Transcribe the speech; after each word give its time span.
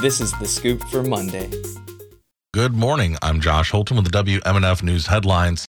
This 0.00 0.22
is 0.22 0.32
the 0.38 0.46
scoop 0.46 0.82
for 0.84 1.02
Monday. 1.02 1.50
Good 2.54 2.72
morning. 2.72 3.18
I'm 3.20 3.42
Josh 3.42 3.70
Holton 3.70 3.98
with 3.98 4.10
the 4.10 4.22
WMNF 4.24 4.82
News 4.82 5.06
headlines. 5.06 5.66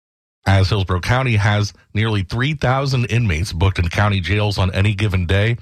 As 0.46 0.68
Hillsborough 0.68 1.00
County 1.00 1.36
has 1.36 1.72
nearly 1.94 2.24
3,000 2.24 3.06
inmates 3.06 3.54
booked 3.54 3.78
in 3.78 3.88
county 3.88 4.20
jails 4.20 4.58
on 4.58 4.70
any 4.74 4.92
given 4.92 5.24
day, 5.24 5.56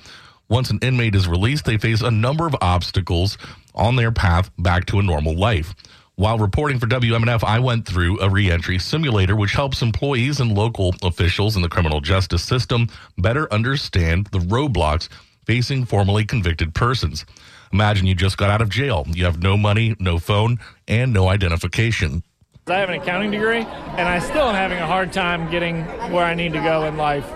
once 0.49 0.71
an 0.71 0.81
inmate 0.83 1.15
is 1.15 1.29
released, 1.29 1.65
they 1.65 1.77
face 1.77 2.01
a 2.01 2.11
number 2.11 2.45
of 2.45 2.57
obstacles 2.61 3.39
on 3.73 3.95
their 3.95 4.11
path 4.11 4.51
back 4.59 4.87
to 4.87 4.99
a 4.99 5.03
normal 5.05 5.37
life. 5.37 5.73
While 6.17 6.39
reporting 6.39 6.81
for 6.81 6.89
WMNF, 6.89 7.45
I 7.45 7.61
went 7.61 7.87
through 7.87 8.19
a 8.21 8.29
reentry 8.29 8.81
simulator 8.81 9.37
which 9.37 9.53
helps 9.53 9.81
employees 9.81 10.41
and 10.41 10.53
local 10.53 10.93
officials 11.05 11.55
in 11.55 11.63
the 11.63 11.69
criminal 11.69 12.01
justice 12.01 12.43
system 12.43 12.89
better 13.17 13.53
understand 13.53 14.27
the 14.33 14.41
roadblocks 14.41 15.09
facing 15.47 15.85
formerly 15.85 16.25
convicted 16.25 16.75
persons. 16.75 17.25
Imagine 17.73 18.07
you 18.07 18.15
just 18.15 18.37
got 18.37 18.51
out 18.51 18.61
of 18.61 18.69
jail. 18.69 19.07
You 19.09 19.25
have 19.25 19.43
no 19.43 19.57
money, 19.57 19.97
no 19.99 20.19
phone, 20.19 20.59
and 20.87 21.13
no 21.13 21.29
identification. 21.29 22.23
I 22.69 22.79
have 22.79 22.89
an 22.89 23.01
accounting 23.01 23.31
degree, 23.31 23.61
and 23.61 24.09
I 24.09 24.19
still 24.19 24.49
am 24.49 24.55
having 24.55 24.79
a 24.79 24.87
hard 24.87 25.13
time 25.13 25.51
getting 25.51 25.85
where 26.11 26.25
I 26.25 26.35
need 26.35 26.53
to 26.55 26.61
go 26.61 26.85
in 26.85 26.97
life 26.97 27.27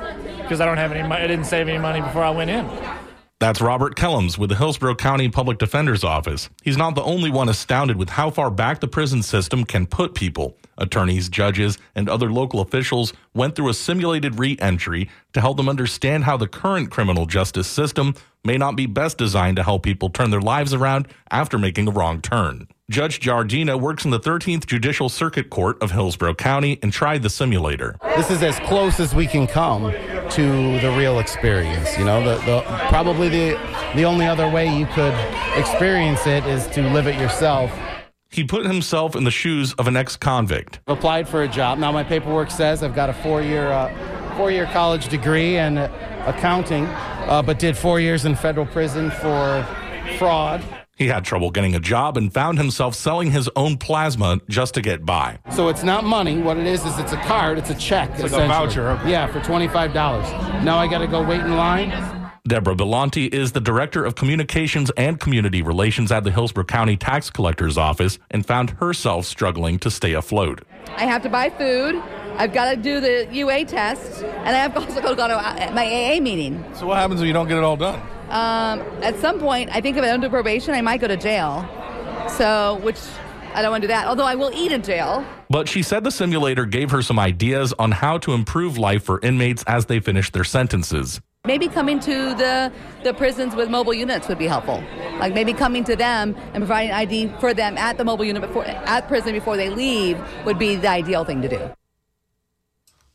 because 0.43 0.61
I 0.61 0.67
don't 0.67 0.79
have 0.79 0.91
any. 0.91 1.09
I 1.09 1.27
didn't 1.27 1.45
save 1.45 1.69
any 1.69 1.79
money 1.79 2.01
before 2.01 2.25
I 2.25 2.31
went 2.31 2.51
in. 2.51 2.67
That's 3.41 3.63
Robert 3.63 3.97
Kellums 3.97 4.37
with 4.37 4.51
the 4.51 4.57
Hillsborough 4.57 4.97
County 4.97 5.31
Public 5.31 5.57
Defender's 5.57 6.05
Office. 6.05 6.51
He's 6.63 6.77
not 6.77 6.95
the 6.95 7.03
only 7.03 7.31
one 7.31 7.49
astounded 7.49 7.97
with 7.97 8.11
how 8.11 8.29
far 8.29 8.51
back 8.51 8.81
the 8.81 8.87
prison 8.87 9.23
system 9.23 9.65
can 9.65 9.87
put 9.87 10.15
people. 10.15 10.59
Attorneys, 10.77 11.31
judges, 11.31 11.79
and 11.95 12.07
other 12.07 12.31
local 12.31 12.61
officials 12.61 13.15
went 13.33 13.57
through 13.57 13.71
a 13.71 13.75
simulated 13.75 14.39
re 14.39 14.59
entry 14.61 15.09
to 15.33 15.41
help 15.41 15.57
them 15.57 15.71
understand 15.71 16.25
how 16.25 16.37
the 16.37 16.47
current 16.47 16.91
criminal 16.91 17.25
justice 17.25 17.67
system 17.67 18.15
may 18.45 18.59
not 18.59 18.77
be 18.77 18.85
best 18.85 19.17
designed 19.17 19.57
to 19.57 19.63
help 19.63 19.85
people 19.85 20.11
turn 20.11 20.31
their 20.31 20.43
lives 20.43 20.75
around 20.75 21.09
after 21.31 21.57
making 21.57 21.89
a 21.89 21.93
wrong 21.93 22.21
turn. 22.21 22.69
Judge 22.91 23.21
Jardina 23.21 23.81
works 23.81 24.05
in 24.05 24.11
the 24.11 24.21
13th 24.21 24.67
Judicial 24.67 25.09
Circuit 25.09 25.49
Court 25.49 25.83
of 25.83 25.93
Hillsborough 25.93 26.35
County 26.35 26.79
and 26.83 26.93
tried 26.93 27.23
the 27.23 27.31
simulator. 27.31 27.97
This 28.17 28.31
is 28.31 28.43
as 28.43 28.59
close 28.61 29.01
as 29.01 29.15
we 29.15 29.27
can 29.27 29.47
come 29.47 29.95
to 30.33 30.81
the 30.81 30.91
real 30.97 31.19
experience. 31.19 31.99
You 31.99 32.05
know, 32.05 32.23
the, 32.23 32.37
the 32.45 32.63
probably 32.89 33.29
the 33.29 33.59
the 33.95 34.05
only 34.05 34.27
other 34.27 34.49
way 34.49 34.67
you 34.67 34.87
could 34.87 35.15
experience 35.57 36.27
it 36.27 36.45
is 36.47 36.67
to 36.69 36.83
live 36.91 37.07
it 37.07 37.19
yourself. 37.19 37.71
He 38.31 38.45
put 38.45 38.65
himself 38.65 39.17
in 39.17 39.25
the 39.25 39.31
shoes 39.31 39.73
of 39.75 39.89
an 39.89 39.97
ex-convict. 39.97 40.81
Applied 40.87 41.29
for 41.29 41.43
a 41.43 41.49
job. 41.49 41.79
Now 41.79 41.91
my 41.91 42.05
paperwork 42.05 42.51
says 42.51 42.83
I've 42.83 42.95
got 42.95 43.11
a 43.11 43.13
four-year 43.13 43.67
uh, 43.73 44.37
four-year 44.37 44.67
college 44.67 45.09
degree 45.09 45.57
in 45.57 45.79
accounting, 45.79 46.87
uh, 46.87 47.43
but 47.45 47.59
did 47.59 47.77
four 47.77 47.99
years 47.99 48.25
in 48.25 48.37
federal 48.37 48.67
prison 48.67 49.11
for 49.11 49.67
fraud. 50.19 50.65
He 51.01 51.07
had 51.07 51.25
trouble 51.25 51.51
getting 51.51 51.75
a 51.75 51.81
job 51.81 52.19
and 52.19 52.31
found 52.31 52.59
himself 52.59 52.95
selling 52.95 53.31
his 53.31 53.49
own 53.57 53.79
plasma 53.79 54.39
just 54.51 54.75
to 54.75 54.83
get 54.83 55.07
by. 55.07 55.39
So 55.51 55.69
it's 55.69 55.83
not 55.83 56.05
money. 56.05 56.43
What 56.43 56.59
it 56.59 56.67
is 56.67 56.85
is 56.85 56.99
it's 56.99 57.13
a 57.13 57.17
card. 57.23 57.57
It's 57.57 57.71
a 57.71 57.75
check. 57.75 58.11
It's 58.19 58.31
like 58.31 58.33
a 58.33 58.47
voucher. 58.47 58.91
Okay. 58.91 59.13
Yeah, 59.13 59.27
for 59.27 59.41
twenty 59.41 59.67
five 59.67 59.95
dollars. 59.95 60.31
Now 60.63 60.77
I 60.77 60.87
got 60.89 60.99
to 60.99 61.07
go 61.07 61.27
wait 61.27 61.41
in 61.41 61.57
line. 61.57 61.89
Deborah 62.47 62.75
Belanti 62.75 63.33
is 63.33 63.53
the 63.53 63.63
Director 63.63 64.05
of 64.05 64.15
Communications 64.15 64.91
and 64.99 65.19
Community 65.19 65.63
Relations 65.63 66.13
at 66.13 66.23
the 66.23 66.31
Hillsborough 66.31 66.65
County 66.65 66.99
Tax 66.99 67.31
Collector's 67.31 67.79
Office 67.79 68.19
and 68.31 68.45
found 68.45 68.69
herself 68.69 69.25
struggling 69.25 69.79
to 69.79 69.91
stay 69.91 70.13
afloat. 70.13 70.63
I 70.97 71.07
have 71.07 71.23
to 71.23 71.31
buy 71.31 71.49
food. 71.49 71.95
I've 72.37 72.53
got 72.53 72.73
to 72.73 72.77
do 72.77 73.01
the 73.01 73.27
UA 73.33 73.65
test, 73.67 74.23
and 74.23 74.49
I 74.49 74.59
have 74.59 74.77
also 74.77 75.01
got 75.01 75.11
to 75.11 75.17
go 75.17 75.29
to 75.29 75.73
my 75.73 75.87
AA 75.87 76.21
meeting. 76.21 76.63
So 76.75 76.87
what 76.87 76.99
happens 76.99 77.23
if 77.23 77.27
you 77.27 77.33
don't 77.33 77.49
get 77.49 77.57
it 77.57 77.65
all 77.65 77.79
done? 77.79 78.03
Um, 78.31 78.81
at 79.03 79.19
some 79.19 79.41
point, 79.41 79.71
I 79.73 79.81
think 79.81 79.97
if 79.97 80.05
I 80.05 80.07
don't 80.07 80.21
do 80.21 80.29
probation, 80.29 80.75
I 80.75 80.81
might 80.81 81.01
go 81.01 81.09
to 81.09 81.17
jail. 81.17 81.69
So, 82.29 82.79
which 82.83 82.99
I 83.55 83.63
don't 83.63 83.73
want 83.73 83.83
to 83.83 83.89
do 83.89 83.93
that. 83.93 84.07
Although 84.07 84.25
I 84.25 84.37
will 84.37 84.53
eat 84.55 84.71
in 84.71 84.83
jail. 84.83 85.25
But 85.49 85.69
she 85.69 85.83
said 85.83 86.05
the 86.05 86.13
simulator 86.13 86.65
gave 86.65 86.91
her 86.93 87.03
some 87.03 87.19
ideas 87.19 87.75
on 87.79 87.91
how 87.91 88.19
to 88.19 88.33
improve 88.33 88.79
life 88.79 89.03
for 89.03 89.19
inmates 89.21 89.65
as 89.67 89.87
they 89.87 89.99
finish 89.99 90.31
their 90.31 90.45
sentences. 90.45 91.21
Maybe 91.47 91.69
coming 91.69 91.99
to 92.01 92.35
the, 92.35 92.71
the 93.03 93.15
prisons 93.15 93.57
with 93.57 93.69
mobile 93.71 93.95
units 93.95 94.29
would 94.29 94.39
be 94.39 94.47
helpful. 94.47 94.85
Like 95.19 95.35
maybe 95.35 95.53
coming 95.53 95.83
to 95.85 95.97
them 95.97 96.37
and 96.55 96.59
providing 96.59 96.93
ID 96.93 97.33
for 97.41 97.53
them 97.55 97.77
at 97.79 97.97
the 97.97 98.05
mobile 98.05 98.27
unit 98.27 98.43
before 98.43 98.65
at 98.65 99.09
prison 99.09 99.33
before 99.33 99.57
they 99.57 99.71
leave 99.71 100.21
would 100.45 100.59
be 100.59 100.77
the 100.77 100.89
ideal 100.89 101.25
thing 101.25 101.43
to 101.43 101.49
do. 101.49 101.71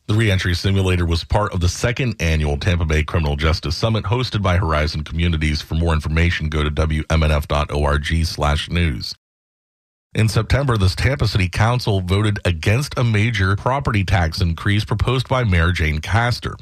The 0.06 0.14
reentry 0.14 0.54
simulator 0.54 1.04
was 1.04 1.24
part 1.24 1.52
of 1.52 1.58
the 1.58 1.68
second 1.68 2.22
annual 2.22 2.56
Tampa 2.58 2.84
Bay 2.84 3.02
Criminal 3.02 3.34
Justice 3.34 3.76
Summit 3.76 4.04
hosted 4.04 4.40
by 4.40 4.56
Horizon 4.56 5.02
Communities. 5.02 5.60
For 5.60 5.74
more 5.74 5.92
information, 5.92 6.48
go 6.48 6.62
to 6.62 6.70
wmnf.org 6.70 8.24
slash 8.24 8.70
news. 8.70 9.16
In 10.14 10.28
September, 10.28 10.76
the 10.76 10.88
Tampa 10.90 11.26
City 11.26 11.48
Council 11.48 12.02
voted 12.02 12.38
against 12.44 12.96
a 12.96 13.02
major 13.02 13.56
property 13.56 14.04
tax 14.04 14.40
increase 14.40 14.84
proposed 14.84 15.28
by 15.28 15.42
Mayor 15.42 15.72
Jane 15.72 15.98
Castor. 15.98 16.56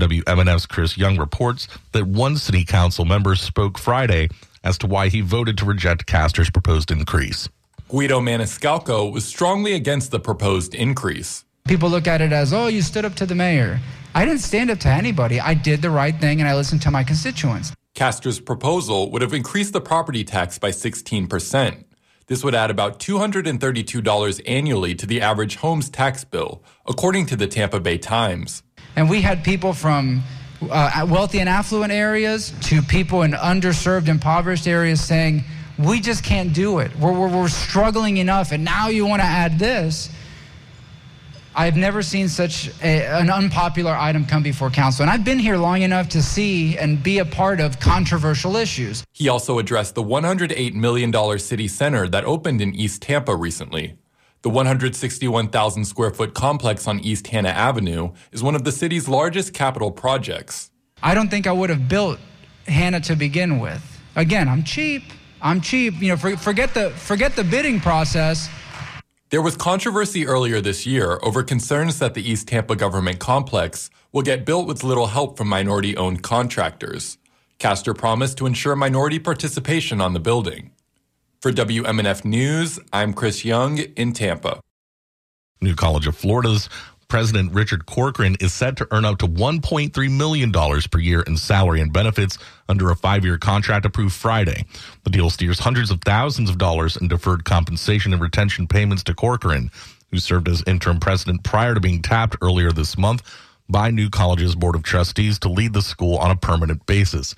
WMNF's 0.00 0.64
Chris 0.64 0.96
Young 0.96 1.18
reports 1.18 1.68
that 1.92 2.06
one 2.06 2.38
city 2.38 2.64
council 2.64 3.04
member 3.04 3.34
spoke 3.34 3.76
Friday 3.76 4.30
as 4.64 4.78
to 4.78 4.86
why 4.86 5.08
he 5.08 5.20
voted 5.20 5.58
to 5.58 5.66
reject 5.66 6.06
Castor's 6.06 6.50
proposed 6.50 6.90
increase. 6.90 7.50
Guido 7.90 8.18
Maniscalco 8.18 9.12
was 9.12 9.26
strongly 9.26 9.74
against 9.74 10.10
the 10.10 10.20
proposed 10.20 10.74
increase. 10.74 11.44
People 11.68 11.90
look 11.90 12.08
at 12.08 12.22
it 12.22 12.32
as, 12.32 12.54
oh, 12.54 12.68
you 12.68 12.80
stood 12.80 13.04
up 13.04 13.14
to 13.16 13.26
the 13.26 13.34
mayor. 13.34 13.78
I 14.14 14.24
didn't 14.24 14.40
stand 14.40 14.70
up 14.70 14.78
to 14.80 14.88
anybody. 14.88 15.38
I 15.38 15.52
did 15.52 15.82
the 15.82 15.90
right 15.90 16.18
thing 16.18 16.40
and 16.40 16.48
I 16.48 16.54
listened 16.54 16.80
to 16.82 16.90
my 16.90 17.04
constituents. 17.04 17.74
Castor's 17.94 18.40
proposal 18.40 19.10
would 19.10 19.20
have 19.20 19.34
increased 19.34 19.74
the 19.74 19.80
property 19.82 20.24
tax 20.24 20.58
by 20.58 20.70
16%. 20.70 21.84
This 22.26 22.42
would 22.42 22.54
add 22.54 22.70
about 22.70 23.00
$232 23.00 24.40
annually 24.46 24.94
to 24.94 25.06
the 25.06 25.20
average 25.20 25.56
home's 25.56 25.90
tax 25.90 26.24
bill, 26.24 26.62
according 26.86 27.26
to 27.26 27.36
the 27.36 27.46
Tampa 27.46 27.80
Bay 27.80 27.98
Times. 27.98 28.62
And 28.96 29.10
we 29.10 29.20
had 29.20 29.44
people 29.44 29.74
from 29.74 30.22
uh, 30.70 31.06
wealthy 31.08 31.40
and 31.40 31.50
affluent 31.50 31.92
areas 31.92 32.54
to 32.62 32.80
people 32.80 33.22
in 33.22 33.32
underserved, 33.32 34.08
impoverished 34.08 34.66
areas 34.66 35.02
saying, 35.02 35.44
we 35.78 36.00
just 36.00 36.24
can't 36.24 36.54
do 36.54 36.78
it. 36.78 36.96
We're, 36.96 37.12
we're, 37.12 37.28
we're 37.28 37.48
struggling 37.48 38.16
enough, 38.16 38.52
and 38.52 38.64
now 38.64 38.88
you 38.88 39.04
want 39.04 39.20
to 39.20 39.26
add 39.26 39.58
this. 39.58 40.10
I've 41.58 41.76
never 41.76 42.02
seen 42.02 42.28
such 42.28 42.68
a, 42.84 43.04
an 43.04 43.30
unpopular 43.30 43.90
item 43.90 44.24
come 44.24 44.44
before 44.44 44.70
council. 44.70 45.02
And 45.02 45.10
I've 45.10 45.24
been 45.24 45.40
here 45.40 45.56
long 45.56 45.82
enough 45.82 46.08
to 46.10 46.22
see 46.22 46.78
and 46.78 47.02
be 47.02 47.18
a 47.18 47.24
part 47.24 47.58
of 47.58 47.80
controversial 47.80 48.54
issues. 48.54 49.02
He 49.12 49.28
also 49.28 49.58
addressed 49.58 49.96
the 49.96 50.02
$108 50.04 50.74
million 50.74 51.38
city 51.40 51.66
center 51.66 52.08
that 52.10 52.24
opened 52.24 52.60
in 52.60 52.76
East 52.76 53.02
Tampa 53.02 53.34
recently. 53.34 53.98
The 54.42 54.50
161,000 54.50 55.84
square 55.84 56.12
foot 56.12 56.32
complex 56.32 56.86
on 56.86 57.00
East 57.00 57.26
Hannah 57.26 57.48
Avenue 57.48 58.12
is 58.30 58.40
one 58.40 58.54
of 58.54 58.62
the 58.62 58.70
city's 58.70 59.08
largest 59.08 59.52
capital 59.52 59.90
projects. 59.90 60.70
I 61.02 61.12
don't 61.12 61.28
think 61.28 61.48
I 61.48 61.52
would 61.52 61.70
have 61.70 61.88
built 61.88 62.20
Hannah 62.68 63.00
to 63.00 63.16
begin 63.16 63.58
with. 63.58 63.82
Again, 64.14 64.48
I'm 64.48 64.62
cheap. 64.62 65.02
I'm 65.42 65.60
cheap. 65.60 65.94
You 66.00 66.10
know, 66.10 66.36
forget 66.36 66.72
the 66.74 66.90
forget 66.90 67.34
the 67.34 67.42
bidding 67.42 67.80
process. 67.80 68.48
There 69.30 69.42
was 69.42 69.56
controversy 69.56 70.26
earlier 70.26 70.58
this 70.62 70.86
year 70.86 71.18
over 71.22 71.42
concerns 71.42 71.98
that 71.98 72.14
the 72.14 72.26
East 72.26 72.48
Tampa 72.48 72.74
government 72.74 73.18
complex 73.18 73.90
will 74.10 74.22
get 74.22 74.46
built 74.46 74.66
with 74.66 74.82
little 74.82 75.08
help 75.08 75.36
from 75.36 75.48
minority 75.48 75.94
owned 75.98 76.22
contractors. 76.22 77.18
Castor 77.58 77.92
promised 77.92 78.38
to 78.38 78.46
ensure 78.46 78.74
minority 78.74 79.18
participation 79.18 80.00
on 80.00 80.14
the 80.14 80.18
building. 80.18 80.70
For 81.42 81.52
WMNF 81.52 82.24
News, 82.24 82.78
I'm 82.90 83.12
Chris 83.12 83.44
Young 83.44 83.76
in 83.76 84.14
Tampa. 84.14 84.60
New 85.60 85.74
College 85.74 86.06
of 86.06 86.16
Florida's 86.16 86.70
President 87.08 87.54
Richard 87.54 87.86
Corcoran 87.86 88.36
is 88.38 88.52
set 88.52 88.76
to 88.76 88.88
earn 88.90 89.06
up 89.06 89.16
to 89.18 89.26
$1.3 89.26 90.10
million 90.10 90.52
per 90.52 90.98
year 90.98 91.22
in 91.22 91.38
salary 91.38 91.80
and 91.80 91.90
benefits 91.90 92.36
under 92.68 92.90
a 92.90 92.96
five 92.96 93.24
year 93.24 93.38
contract 93.38 93.86
approved 93.86 94.14
Friday. 94.14 94.66
The 95.04 95.10
deal 95.10 95.30
steers 95.30 95.58
hundreds 95.58 95.90
of 95.90 96.02
thousands 96.02 96.50
of 96.50 96.58
dollars 96.58 96.98
in 96.98 97.08
deferred 97.08 97.46
compensation 97.46 98.12
and 98.12 98.20
retention 98.20 98.66
payments 98.66 99.02
to 99.04 99.14
Corcoran, 99.14 99.70
who 100.10 100.18
served 100.18 100.48
as 100.48 100.62
interim 100.66 101.00
president 101.00 101.44
prior 101.44 101.72
to 101.72 101.80
being 101.80 102.02
tapped 102.02 102.36
earlier 102.42 102.72
this 102.72 102.98
month 102.98 103.22
by 103.70 103.90
New 103.90 104.10
College's 104.10 104.54
Board 104.54 104.74
of 104.74 104.82
Trustees 104.82 105.38
to 105.38 105.48
lead 105.48 105.72
the 105.72 105.82
school 105.82 106.18
on 106.18 106.30
a 106.30 106.36
permanent 106.36 106.84
basis. 106.84 107.34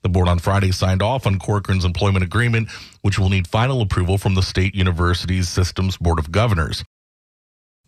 The 0.00 0.08
board 0.08 0.28
on 0.28 0.38
Friday 0.38 0.72
signed 0.72 1.02
off 1.02 1.26
on 1.26 1.38
Corcoran's 1.38 1.84
employment 1.84 2.24
agreement, 2.24 2.70
which 3.02 3.18
will 3.18 3.28
need 3.28 3.46
final 3.46 3.82
approval 3.82 4.16
from 4.16 4.34
the 4.34 4.42
state 4.42 4.74
university's 4.74 5.50
systems 5.50 5.98
board 5.98 6.18
of 6.18 6.32
governors. 6.32 6.82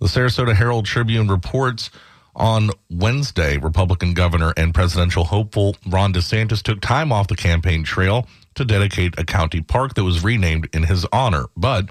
The 0.03 0.09
Sarasota 0.09 0.53
Herald 0.53 0.85
Tribune 0.85 1.29
reports 1.29 1.89
on 2.35 2.71
Wednesday, 2.91 3.57
Republican 3.57 4.15
governor 4.15 4.53
and 4.57 4.75
presidential 4.75 5.23
hopeful 5.23 5.77
Ron 5.87 6.13
DeSantis 6.13 6.61
took 6.61 6.81
time 6.81 7.13
off 7.13 7.29
the 7.29 7.37
campaign 7.37 7.85
trail 7.85 8.27
to 8.57 8.65
dedicate 8.65 9.17
a 9.17 9.25
county 9.25 9.61
park 9.61 9.95
that 9.95 10.03
was 10.03 10.25
renamed 10.25 10.69
in 10.73 10.83
his 10.83 11.07
honor. 11.13 11.45
But 11.57 11.91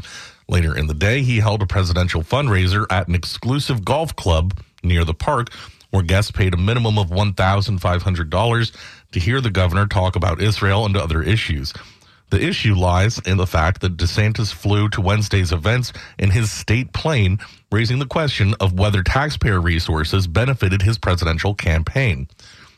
later 0.50 0.76
in 0.76 0.88
the 0.88 0.94
day, 0.94 1.22
he 1.22 1.38
held 1.38 1.62
a 1.62 1.66
presidential 1.66 2.22
fundraiser 2.22 2.86
at 2.90 3.08
an 3.08 3.16
exclusive 3.16 3.86
golf 3.86 4.14
club 4.18 4.60
near 4.84 5.06
the 5.06 5.14
park 5.14 5.48
where 5.92 6.04
guests 6.04 6.32
paid 6.32 6.54
a 6.54 6.58
minimum 6.58 7.00
of 7.00 7.12
$1,500 7.12 8.72
to 9.14 9.20
hear 9.22 9.40
the 9.40 9.50
governor 9.50 9.88
talk 9.88 10.18
about 10.18 10.42
Israel 10.42 10.86
and 10.86 10.98
other 10.98 11.24
issues. 11.24 11.72
The 12.32 12.42
issue 12.42 12.76
lies 12.76 13.20
in 13.20 13.36
the 13.36 13.46
fact 13.46 13.82
that 13.82 13.98
DeSantis 13.98 14.54
flew 14.54 14.88
to 14.90 15.02
Wednesday's 15.02 15.52
events 15.52 15.92
in 16.18 16.32
his 16.32 16.50
state 16.50 16.94
plane, 16.94 17.40
raising 17.74 18.00
the 18.00 18.06
question 18.06 18.56
of 18.62 18.80
whether 18.80 19.04
taxpayer 19.04 19.60
resources 19.60 20.28
benefited 20.28 20.82
his 20.82 20.98
presidential 20.98 21.54
campaign. 21.54 22.30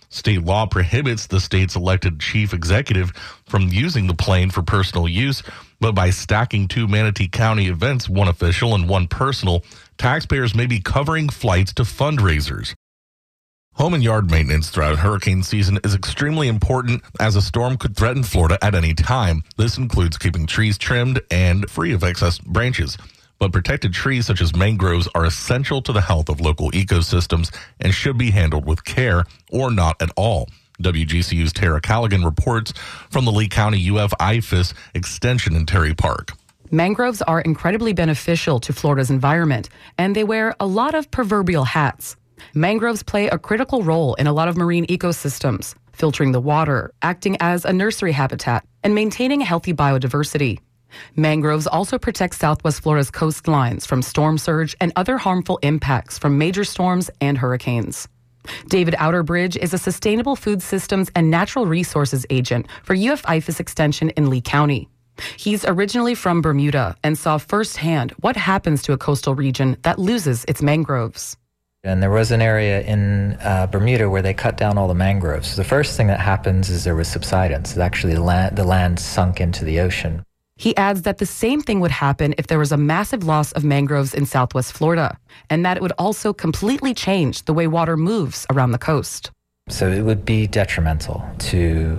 State 0.10 0.44
law 0.44 0.66
prohibits 0.66 1.28
the 1.28 1.40
state's 1.40 1.76
elected 1.76 2.20
chief 2.20 2.52
executive 2.52 3.12
from 3.46 3.68
using 3.68 4.08
the 4.08 4.16
plane 4.16 4.50
for 4.50 4.64
personal 4.64 5.08
use, 5.08 5.44
but 5.80 5.94
by 5.94 6.10
stacking 6.10 6.68
two 6.68 6.88
Manatee 6.88 7.28
County 7.28 7.68
events, 7.68 8.10
one 8.10 8.28
official 8.28 8.74
and 8.74 8.90
one 8.90 9.08
personal, 9.08 9.64
taxpayers 10.00 10.56
may 10.56 10.66
be 10.66 10.80
covering 10.80 11.30
flights 11.30 11.74
to 11.74 11.84
fundraisers. 11.84 12.74
Home 13.76 13.94
and 13.96 14.04
yard 14.04 14.30
maintenance 14.30 14.70
throughout 14.70 15.00
hurricane 15.00 15.44
season 15.44 15.80
is 15.84 15.96
extremely 15.96 16.48
important 16.48 17.02
as 17.20 17.36
a 17.36 17.42
storm 17.42 17.78
could 17.78 17.96
threaten 17.96 18.24
Florida 18.24 18.58
at 18.62 18.76
any 18.76 18.94
time. 18.94 19.44
This 19.58 19.78
includes 19.78 20.18
keeping 20.18 20.46
trees 20.46 20.78
trimmed 20.78 21.22
and 21.32 21.70
free 21.70 21.92
of 21.92 22.04
excess 22.04 22.38
branches 22.38 22.98
but 23.44 23.52
protected 23.52 23.92
trees 23.92 24.26
such 24.26 24.40
as 24.40 24.56
mangroves 24.56 25.10
are 25.14 25.26
essential 25.26 25.82
to 25.82 25.92
the 25.92 26.00
health 26.00 26.30
of 26.30 26.40
local 26.40 26.72
ecosystems 26.72 27.54
and 27.82 27.94
should 27.94 28.18
be 28.18 28.32
handled 28.32 28.66
with 28.66 28.86
care 28.86 29.26
or 29.52 29.70
not 29.70 30.02
at 30.02 30.10
all. 30.16 30.48
WGCU's 30.82 31.52
Tara 31.52 31.82
Callaghan 31.82 32.24
reports 32.24 32.72
from 33.10 33.26
the 33.26 33.34
Lee 33.34 33.50
County 33.50 33.90
UF 33.90 34.12
IFAS 34.12 34.74
extension 34.94 35.58
in 35.58 35.66
Terry 35.66 35.94
Park. 35.94 36.32
Mangroves 36.72 37.22
are 37.24 37.42
incredibly 37.42 37.92
beneficial 37.92 38.62
to 38.62 38.72
Florida's 38.72 39.12
environment, 39.12 39.68
and 39.98 40.16
they 40.16 40.24
wear 40.24 40.56
a 40.58 40.66
lot 40.66 40.96
of 40.96 41.12
proverbial 41.12 41.66
hats. 41.66 42.16
Mangroves 42.54 43.04
play 43.04 43.28
a 43.28 43.38
critical 43.38 43.84
role 43.84 44.14
in 44.16 44.28
a 44.28 44.34
lot 44.34 44.48
of 44.48 44.58
marine 44.58 44.86
ecosystems, 44.88 45.76
filtering 45.94 46.32
the 46.32 46.42
water, 46.42 46.92
acting 47.02 47.38
as 47.40 47.66
a 47.66 47.74
nursery 47.74 48.12
habitat, 48.12 48.66
and 48.84 48.94
maintaining 48.96 49.42
healthy 49.42 49.74
biodiversity. 49.74 50.60
Mangroves 51.16 51.68
also 51.68 51.98
protect 51.98 52.36
Southwest 52.36 52.82
Florida's 52.82 53.12
coastlines 53.12 53.88
from 53.88 54.02
storm 54.02 54.38
surge 54.38 54.76
and 54.80 54.92
other 54.96 55.18
harmful 55.18 55.60
impacts 55.64 56.18
from 56.20 56.38
major 56.38 56.64
storms 56.64 57.10
and 57.22 57.38
hurricanes. 57.38 58.08
David 58.68 58.94
Outerbridge 58.96 59.56
is 59.56 59.74
a 59.74 59.78
sustainable 59.78 60.36
food 60.36 60.62
systems 60.62 61.10
and 61.16 61.32
natural 61.32 61.66
resources 61.66 62.26
agent 62.30 62.68
for 62.84 62.94
UF 62.94 63.24
IFAS 63.24 63.60
Extension 63.60 64.10
in 64.12 64.30
Lee 64.30 64.42
County. 64.42 64.90
He's 65.38 65.64
originally 65.66 66.16
from 66.16 66.42
Bermuda 66.42 66.96
and 67.04 67.18
saw 67.18 67.38
firsthand 67.38 68.12
what 68.20 68.36
happens 68.36 68.82
to 68.84 68.94
a 68.94 68.98
coastal 68.98 69.36
region 69.36 69.78
that 69.84 70.00
loses 70.00 70.44
its 70.46 70.62
mangroves. 70.62 71.38
And 71.86 72.02
there 72.02 72.12
was 72.12 72.32
an 72.32 72.42
area 72.42 72.82
in 72.82 73.38
uh, 73.42 73.68
Bermuda 73.68 74.10
where 74.10 74.22
they 74.22 74.34
cut 74.34 74.56
down 74.56 74.78
all 74.78 74.88
the 74.88 74.94
mangroves. 74.94 75.58
The 75.58 75.66
first 75.66 75.98
thing 75.98 76.08
that 76.08 76.22
happens 76.22 76.70
is 76.70 76.86
there 76.86 76.96
was 76.96 77.10
subsidence. 77.10 77.78
Actually, 77.78 78.14
the 78.14 78.24
land, 78.24 78.56
the 78.56 78.64
land 78.64 79.02
sunk 79.02 79.42
into 79.42 79.66
the 79.66 79.82
ocean. 79.82 80.24
He 80.56 80.78
adds 80.78 81.02
that 81.02 81.18
the 81.18 81.26
same 81.26 81.62
thing 81.62 81.82
would 81.82 81.92
happen 81.92 82.36
if 82.38 82.48
there 82.48 82.60
was 82.60 82.72
a 82.72 82.78
massive 82.78 83.26
loss 83.26 83.52
of 83.52 83.66
mangroves 83.66 84.14
in 84.14 84.26
southwest 84.26 84.72
Florida, 84.72 85.18
and 85.50 85.66
that 85.66 85.76
it 85.76 85.84
would 85.84 85.92
also 85.98 86.32
completely 86.32 86.94
change 86.94 87.44
the 87.44 87.54
way 87.54 87.68
water 87.68 87.98
moves 87.98 88.46
around 88.50 88.72
the 88.72 88.78
coast. 88.78 89.32
So 89.68 89.90
it 89.90 90.04
would 90.04 90.24
be 90.24 90.48
detrimental 90.48 91.26
to 91.40 91.98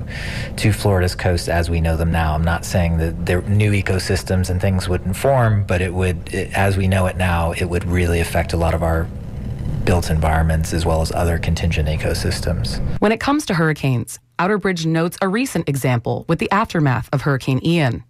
to 0.57 0.73
Florida's 0.73 1.15
coast 1.15 1.49
as 1.49 1.69
we 1.69 1.81
know 1.81 1.97
them 1.97 2.11
now. 2.11 2.35
I'm 2.35 2.45
not 2.45 2.65
saying 2.65 2.99
that 2.99 3.27
there 3.27 3.43
new 3.43 3.73
ecosystems 3.73 4.49
and 4.49 4.61
things 4.63 4.89
wouldn't 4.89 5.17
form, 5.17 5.65
but 5.65 5.83
it 5.83 5.93
would, 5.93 6.33
it, 6.33 6.57
as 6.57 6.77
we 6.77 6.89
know 6.89 7.07
it 7.07 7.17
now, 7.17 7.53
it 7.53 7.65
would 7.65 7.85
really 7.85 8.21
affect 8.21 8.55
a 8.55 8.57
lot 8.57 8.75
of 8.75 8.83
our 8.83 9.09
built 9.85 10.11
environments 10.11 10.73
as 10.73 10.87
well 10.87 11.01
as 11.01 11.13
other 11.13 11.39
contingent 11.39 11.89
ecosystems. 11.89 12.81
When 13.01 13.13
it 13.13 13.21
comes 13.21 13.47
to 13.47 13.55
hurricanes, 13.55 14.19
Outerbridge 14.39 14.87
notes 14.87 15.17
a 15.23 15.29
recent 15.29 15.69
example 15.69 16.25
with 16.29 16.39
the 16.39 16.51
aftermath 16.51 17.09
of 17.13 17.23
Hurricane 17.23 17.61
Ian. 17.65 18.05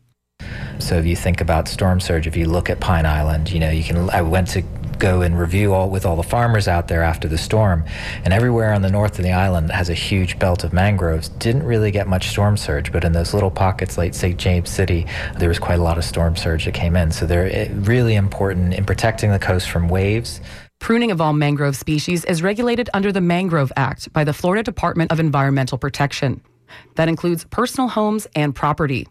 So 0.79 0.97
if 0.97 1.07
you 1.07 1.17
think 1.17 1.41
about 1.41 1.69
storm 1.69 2.01
surge, 2.01 2.27
if 2.27 2.37
you 2.37 2.47
look 2.47 2.69
at 2.69 2.81
Pine 2.81 3.07
Island, 3.07 3.51
you 3.51 3.61
know, 3.61 3.71
you 3.71 3.85
can, 3.85 4.11
I 4.11 4.23
went 4.23 4.49
to 4.49 4.63
go 4.99 5.23
and 5.23 5.39
review 5.39 5.73
all 5.75 5.91
with 5.91 6.07
all 6.07 6.17
the 6.17 6.23
farmers 6.23 6.69
out 6.69 6.89
there 6.89 7.03
after 7.03 7.29
the 7.29 7.39
storm 7.39 7.85
and 8.25 8.33
everywhere 8.33 8.73
on 8.73 8.83
the 8.83 8.91
north 8.91 9.19
of 9.19 9.25
the 9.25 9.33
island 9.33 9.71
has 9.71 9.91
a 9.91 9.95
huge 9.95 10.39
belt 10.39 10.65
of 10.65 10.73
mangroves 10.73 11.29
didn't 11.31 11.65
really 11.65 11.91
get 11.91 12.07
much 12.07 12.29
storm 12.29 12.57
surge 12.57 12.93
but 12.93 13.05
in 13.05 13.13
those 13.13 13.35
little 13.35 13.51
pockets 13.51 13.99
like 13.99 14.15
st 14.15 14.39
james 14.39 14.71
city 14.71 15.05
there 15.37 15.49
was 15.49 15.59
quite 15.59 15.79
a 15.79 15.83
lot 15.83 15.99
of 15.99 16.05
storm 16.05 16.37
surge 16.37 16.65
that 16.65 16.75
came 16.75 16.97
in 16.97 17.11
so 17.11 17.27
they're 17.27 17.51
eh, 17.53 17.69
really 17.73 18.15
important 18.15 18.73
in 18.73 18.85
protecting 18.85 19.31
the 19.31 19.39
coast 19.39 19.69
from 19.69 19.89
waves 19.89 20.41
Pruning 20.85 21.11
of 21.11 21.19
all 21.19 21.33
mangrove 21.33 21.77
species 21.77 22.27
is 22.27 22.43
regulated 22.43 22.91
under 22.93 23.11
the 23.11 23.23
Mangrove 23.23 23.73
Act 23.75 24.13
by 24.13 24.23
the 24.23 24.35
Florida 24.35 24.63
Department 24.63 25.11
of 25.11 25.19
Environmental 25.19 25.79
Protection. 25.79 26.43
That 26.97 27.09
includes 27.09 27.45
personal 27.45 27.89
homes 27.89 28.27
and 28.37 28.55
property. 28.55 29.09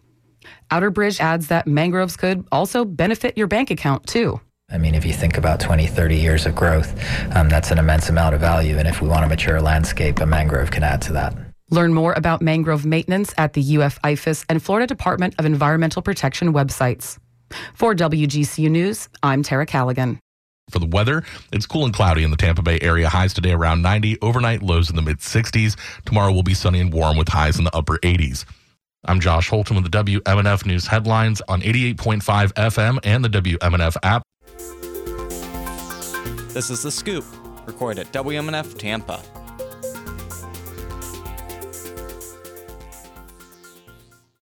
Outerbridge 0.70 1.18
adds 1.18 1.48
that 1.48 1.66
mangroves 1.66 2.16
could 2.16 2.46
also 2.52 2.84
benefit 2.84 3.36
your 3.36 3.48
bank 3.48 3.72
account 3.72 4.06
too. 4.06 4.40
I 4.70 4.78
mean, 4.78 4.94
if 4.94 5.04
you 5.04 5.12
think 5.12 5.36
about 5.36 5.58
20, 5.58 5.88
30 5.88 6.16
years 6.16 6.46
of 6.46 6.54
growth, 6.54 6.94
um, 7.34 7.48
that's 7.48 7.72
an 7.72 7.78
immense 7.78 8.08
amount 8.08 8.36
of 8.36 8.40
value. 8.40 8.78
And 8.78 8.86
if 8.86 9.02
we 9.02 9.08
want 9.08 9.24
a 9.24 9.28
mature 9.28 9.60
landscape, 9.60 10.20
a 10.20 10.26
mangrove 10.26 10.70
can 10.70 10.84
add 10.84 11.02
to 11.02 11.12
that. 11.14 11.34
Learn 11.70 11.92
more 11.92 12.12
about 12.12 12.40
mangrove 12.40 12.86
maintenance 12.86 13.34
at 13.36 13.54
the 13.54 13.78
UF 13.78 14.00
IFAS 14.02 14.44
and 14.48 14.62
Florida 14.62 14.86
Department 14.86 15.34
of 15.40 15.44
Environmental 15.44 16.02
Protection 16.02 16.52
websites. 16.52 17.18
For 17.74 17.96
WGCU 17.96 18.70
News, 18.70 19.08
I'm 19.24 19.42
Tara 19.42 19.66
Callaghan. 19.66 20.20
For 20.70 20.78
the 20.78 20.86
weather, 20.86 21.22
it's 21.52 21.66
cool 21.66 21.84
and 21.84 21.94
cloudy 21.94 22.24
in 22.24 22.30
the 22.30 22.36
Tampa 22.36 22.62
Bay 22.62 22.78
area. 22.80 23.08
Highs 23.08 23.34
today 23.34 23.52
around 23.52 23.82
90, 23.82 24.18
overnight 24.22 24.62
lows 24.62 24.88
in 24.90 24.96
the 24.96 25.02
mid 25.02 25.18
60s. 25.18 25.76
Tomorrow 26.06 26.32
will 26.32 26.42
be 26.42 26.54
sunny 26.54 26.80
and 26.80 26.92
warm 26.92 27.16
with 27.16 27.28
highs 27.28 27.58
in 27.58 27.64
the 27.64 27.76
upper 27.76 27.98
80s. 27.98 28.44
I'm 29.04 29.20
Josh 29.20 29.50
Holton 29.50 29.76
with 29.76 29.90
the 29.90 30.04
WMNF 30.04 30.64
News 30.64 30.86
headlines 30.86 31.42
on 31.48 31.60
88.5 31.60 32.54
FM 32.54 32.98
and 33.04 33.24
the 33.24 33.28
WMNF 33.28 33.96
app. 34.02 34.22
This 36.54 36.70
is 36.70 36.82
The 36.82 36.90
Scoop, 36.90 37.24
recorded 37.66 38.06
at 38.06 38.12
WMNF 38.12 38.78
Tampa. 38.78 39.20